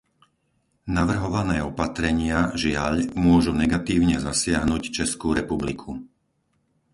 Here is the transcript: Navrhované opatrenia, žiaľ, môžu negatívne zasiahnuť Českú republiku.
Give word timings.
Navrhované 0.97 1.57
opatrenia, 1.71 2.39
žiaľ, 2.63 2.93
môžu 3.25 3.51
negatívne 3.63 4.15
zasiahnuť 4.27 4.83
Českú 4.97 5.29
republiku. 5.39 5.91